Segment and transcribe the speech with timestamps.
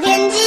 [0.00, 0.38] 天气。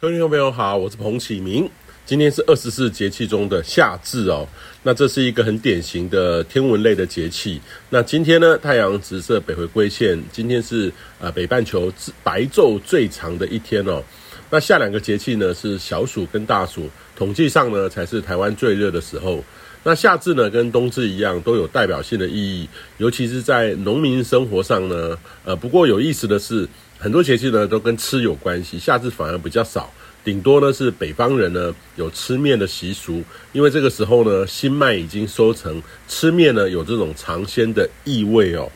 [0.00, 1.70] 各位听众朋友好，我是彭启明。
[2.04, 4.46] 今天是二十四节气中的夏至哦，
[4.82, 7.60] 那这是一个很典型的天文类的节气。
[7.88, 11.92] 那今天呢，太阳直射北回归线，今天是呃北半球
[12.24, 14.02] 白昼最长的一天哦。
[14.50, 19.42] 那下两个节气呢是小暑跟大暑，统计上呢才是台湾最热的时候。
[19.84, 22.68] 那夏至呢跟冬至一样，都有代表性的意义，
[22.98, 25.18] 尤其是在农民生活上呢。
[25.44, 26.68] 呃，不过有意思的是，
[26.98, 29.92] 很多节气呢都跟吃有关系，夏至反而比较少。
[30.24, 38.70] 顶多呢是北方人呢有吃面的习俗，因为这个时候呢新麦已经收成，吃面呢有这种尝鲜的意味哦。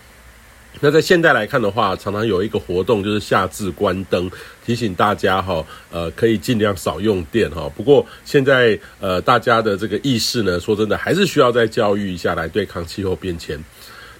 [0.80, 4.30] 那在现在来看的话，常常有一个活动就是夏至关灯，
[4.64, 7.70] 提醒大家哈，呃可以尽量少用电哈。
[7.76, 13.58] 不过现在呃大家的这个意识呢，说真的还是需要再教育一下来对抗气候变迁。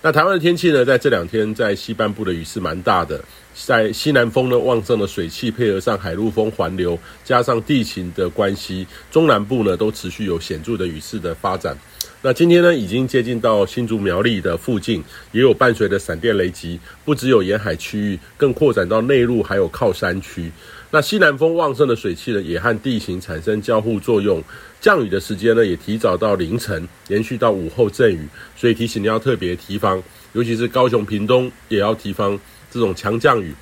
[0.02, 3.20] 那台湾的天气呢，在这两天在西半部的雨是蛮大的。
[3.64, 11.76] 在西南风呢旺盛的水汽，配合上海陆风环流，加上地形的关系，中南部呢都持续有显著的雨势的发展。
[12.22, 20.50] 那今天呢已经接近到新竹苗栗的附近，也有伴随的闪电雷击，不只有沿海区域，更扩展到内陆，还有靠山区。
[20.90, 24.42] 那西南风旺盛的水汽呢，也和地形产生交互作用，
[24.80, 32.38] 降雨的时间呢也提早到凌晨，延续到午后阵雨，所以提醒你要特别提防，尤其是高雄屏东也要提防。
[32.76, 33.54] 这种强降雨，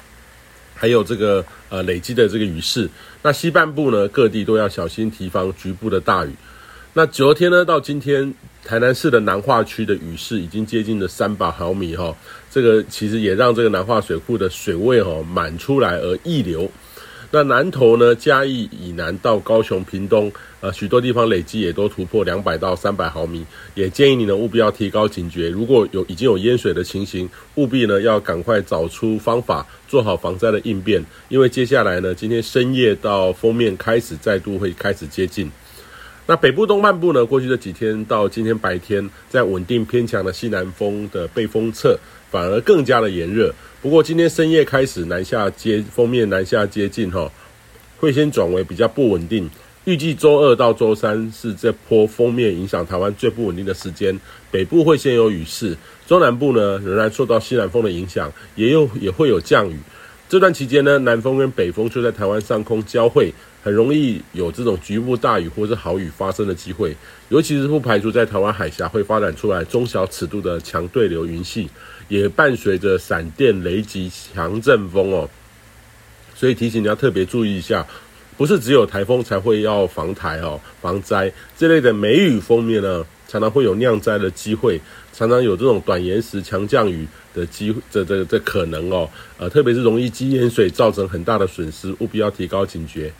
[0.74, 2.90] 还有这个呃累积的这个雨势，
[3.22, 6.30] 那西半部呢各地都要小心提防局部的大雨。
[6.92, 8.34] 那昨天呢到今天，
[8.64, 12.14] 台南市的南化区的雨势已经接近了三百毫米哈，
[12.50, 16.70] 这个其实也让这个南化水库的水位哈满出来而溢流。
[17.34, 25.50] 那南投呢，嘉义以南到高雄、屏东，呃，许多地方累积也都突破两百到三百毫米，也建议你呢务必要提高警觉。
[25.50, 31.04] 如果有已经有淹水的情形，务必呢要赶快找出方法，做好防灾的应变。
[31.28, 35.50] 因为接下来呢，今天深夜到封面开始再度会开始接近。
[36.26, 41.98] 那北部东半部呢，过去这几天到今天白天，在稳定偏强的西南风的背风侧，
[42.30, 43.52] 反而更加的炎热。
[43.84, 47.30] 不过今天深夜开始南下接锋面南下接近哈，
[47.98, 49.46] 会先转为比较不稳定。
[49.84, 54.18] 预计周二到周三是这波锋面影响台湾最不稳定的时间，
[54.50, 59.78] 北部会先有雨势，中南部呢仍然受到西南风的影响，也有也会有降雨。
[60.34, 66.92] 这段期间呢，南风跟北风就在台湾上空交汇，很容易有这种局部大雨或是豪雨发生的机会，
[67.28, 71.70] 尤其是不排除在台湾海峡会发展出来中小尺度的强对流云系。
[72.08, 75.30] 也伴随着闪电、雷击、强阵风哦，
[76.34, 77.86] 所以提醒你要特别注意一下，
[78.36, 84.80] 不是只有台风才会要防台哦、防灾这类的梅雨锋面呢，常常会有酿灾的机会，
[85.12, 93.12] 常常有这种短延时强降雨的机，这这这可能哦，呃，特别是容易积淹水，造成很大的损失，务必要提高警觉。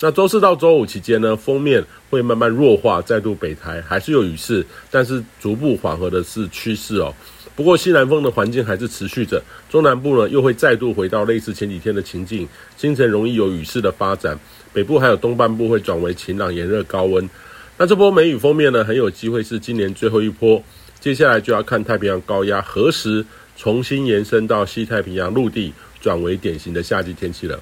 [0.00, 7.14] 那周四到周五期间呢，锋面会慢慢弱化，再度北台，还是有雨势，但是逐步缓和的是趋势哦。
[7.54, 9.40] 不过西南风的环境还是持续着，
[9.70, 14.36] 中南部呢又会再度回到类似前几天的情境，清晨容易有雨势的发展，
[14.72, 17.30] 北部还有东半部会转为晴朗炎热高温。
[17.76, 20.62] 那这波梅雨封面呢，很有机会是今年最后一波，
[21.00, 23.24] 接下来就要看太平洋高压何时
[23.56, 27.58] 重新延伸到西太平洋陆地，转为典型的夏季天气了。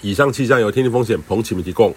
[0.00, 1.94] 以上气象由天气风险彭启明提供。